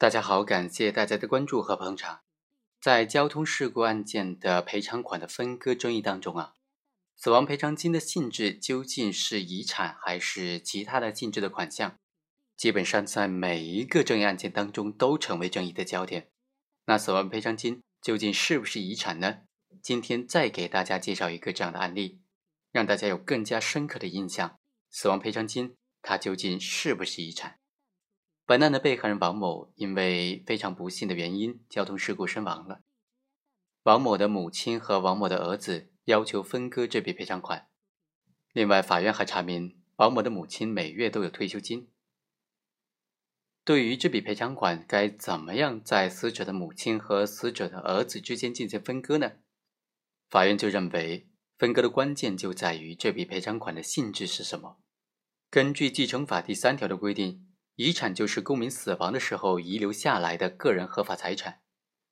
[0.00, 2.22] 大家好，感谢大家的关注和捧场。
[2.80, 6.54] 在交通事故案件的赔偿款的分割争议当中啊，
[7.16, 11.98] 死亡赔偿金的性质究竟是遗产还是其他的性质的款项？
[12.56, 16.30] 基本上在每一个争议案件当中都成为争议的焦点。
[16.86, 19.40] 那死亡赔偿金究竟是不是遗产呢？
[19.82, 22.22] 今天再给大家介绍一个这样的案例，
[22.72, 24.58] 让大家有更加深刻的印象：
[24.90, 27.59] 死亡赔偿金它究竟是不是遗产？
[28.50, 32.80] 本案的被害人王某因为非常不幸的原因，交通事故身亡了。
[33.84, 37.68] 王某的母亲和王某的儿子要求分割这笔赔偿款。
[38.52, 41.92] 另外，法院还查明王某的母亲每月都有退休金。
[43.64, 49.34] 对于这笔赔偿款，该怎么样在死者的母亲和死者的儿子之间进行分割呢？
[50.28, 54.80] 法院就认为，分割的关键就在于这笔赔偿款的性质是什么。
[55.48, 57.46] 根据继承法第三条的规定。
[57.80, 61.62] 遗产就是公民死亡的时候遗留下来的个人合法财产，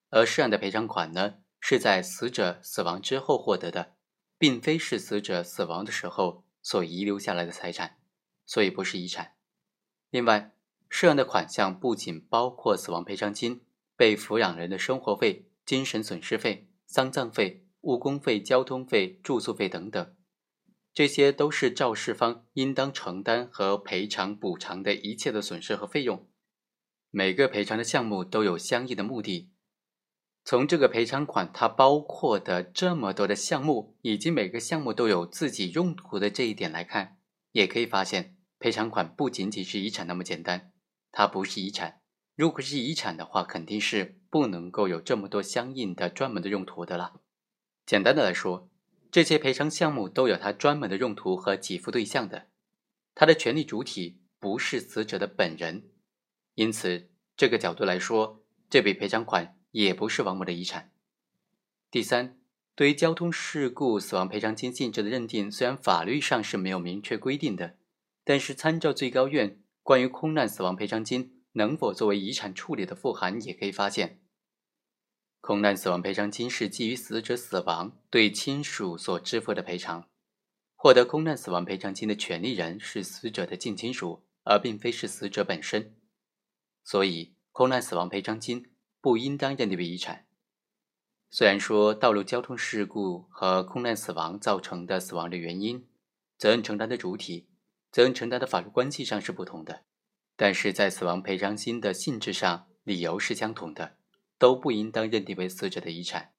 [0.09, 3.93] 而涉案的赔偿款呢，是在死者死亡之后获得的，
[4.39, 7.99] 并非是死者死亡的时候所遗留下来的财产，
[8.47, 9.35] 所以不是遗产。
[10.09, 10.55] 另外，
[10.89, 20.17] 涉案的款项不仅包括死亡赔偿金、被抚养人的生活费、精神损失费、丧葬费、误工费、交通费、住宿费等等。
[20.99, 26.29] 这些都是肇事方应当承担和赔偿补偿的一切的损失和费用。
[27.13, 29.53] 每个赔偿的项目都有相应的目的。
[30.45, 37.19] 从这个赔偿款它包括的这么多的项目，以及每个项目都有自己用途的这一点来看，
[37.53, 40.73] 也可以发现，赔偿款不仅仅是遗产那么简单。
[41.13, 42.01] 它不是遗产。
[42.35, 47.21] 如果是遗产的话，肯定是不能够有这么多相应的专门的用途的了。
[47.87, 48.69] 简单的来说。
[49.11, 52.49] 这些赔偿项目都有它专门的用途和给付对象的，
[53.15, 55.85] 它的权利主体不是死者的本人，
[56.55, 60.93] 因此这个角度来说，这笔赔偿款也不是王某的遗产。
[61.91, 62.39] 第三，
[62.75, 67.77] 对于交通事故死亡赔偿金性质的认定，虽然法律上是没有明确规定的，
[68.25, 74.21] 但是参照最高院关于空难死亡赔偿金能否作为遗产处理的复函，也可以发现。
[75.41, 80.09] 空难死亡赔偿金是基于死者死亡对亲属所支付的赔偿，
[80.75, 85.97] 获得空难死亡赔偿金的权利人是死者的近亲属，而并非是死者本身，
[86.85, 90.27] 所以空难死亡赔偿金不应当认定为遗产。
[91.31, 95.87] 虽然说道路交通事故和空难死亡造成的死亡的原因、
[96.37, 97.49] 责任承担的主体、
[97.93, 99.85] 责任承担的法律关系上是不同的，
[100.37, 103.98] 但是在死亡赔偿金的性质上，理由是相同的。
[104.39, 106.33] 都不应当认定为死者的遗产，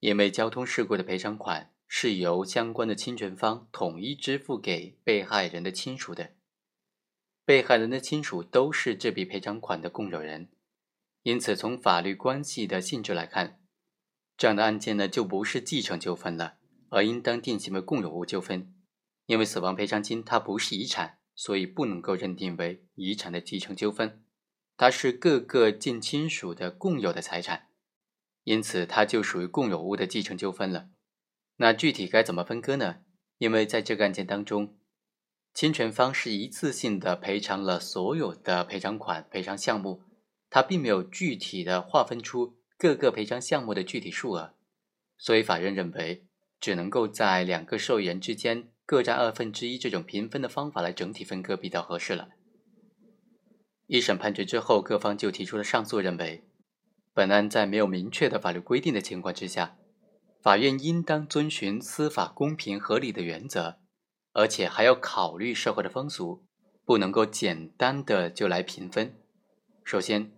[0.00, 6.34] 因为交通事故的赔偿款是由相关的侵权方统一支付给被害人的亲属的，
[7.44, 10.50] 被害人的亲属都是这笔赔偿款的共有人，
[11.22, 13.60] 因此从法律关系的性质来看，
[14.36, 16.58] 这样的案件呢就不是继承纠纷了，
[16.90, 18.74] 而应当定性为共有物纠纷，
[19.26, 24.25] 因为死亡赔偿金它不是遗产，所以不能够认定为遗产的继承纠纷。
[24.76, 27.68] 它是各个近亲属的共有的财产，
[28.44, 30.90] 因此它就属于共有物的继承纠纷了。
[31.56, 32.98] 那具体该怎么分割呢？
[33.38, 34.78] 因为在这个案件当中，
[35.54, 40.02] 侵权方是一次性的赔偿了所有的赔偿款、赔偿项目，
[40.50, 44.54] 它并没有具体的划分出各个赔偿项目的具体数额，
[45.16, 46.26] 所以法院认为
[46.60, 52.28] 只能够在两个受益人之间各占二分之一这种平分的方法来整体分割比较合适了。
[53.86, 56.44] 一审判决之后，各方就提出了上诉，认为
[57.14, 59.78] 本案在没有明确的法律规定的情况之下，
[60.42, 63.78] 法院应当遵循司法公平合理的原则，
[64.32, 66.44] 而且还要考虑社会的风俗，
[66.84, 69.16] 不能够简单的就来平分。
[69.84, 70.32] 首先，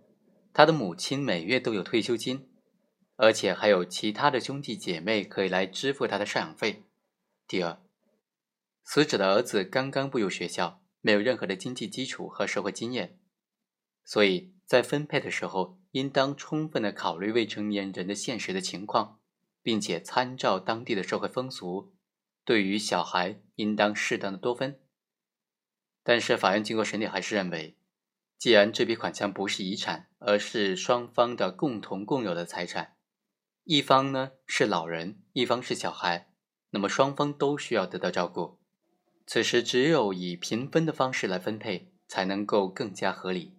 [0.53, 2.47] 他的母亲每月都有退休金，
[3.15, 6.83] 而且还有其他的兄弟姐妹可以来支付他的赡养费。
[7.47, 7.81] 第二，
[8.83, 13.17] 死者的儿子刚刚步入学校，没有任何的经济基础和社会经验。
[14.09, 19.19] 所以在分配的时候，应当充分的考虑未成年人的现实的情况，
[19.61, 21.93] 并且参照当地的社会风俗，
[22.43, 24.79] 对于小孩应当适当的多分。
[26.01, 27.77] 但是法院经过审理，还是认为，
[28.39, 32.95] 既然这笔款项不是遗产，而是双方的共同共有的财产，
[33.63, 36.31] 一方呢是老人，一方是小孩，
[36.71, 38.57] 那么双方都需要得到照顾。
[39.27, 43.58] 此时只有以平分的方式来分配，才能够更加合理。